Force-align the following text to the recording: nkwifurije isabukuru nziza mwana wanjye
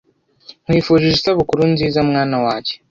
nkwifurije 0.65 1.13
isabukuru 1.17 1.61
nziza 1.73 1.99
mwana 2.09 2.37
wanjye 2.45 2.73